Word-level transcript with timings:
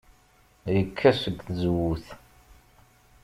Yekka 0.75 1.09
seg 1.21 1.37
tzewwut. 1.45 2.05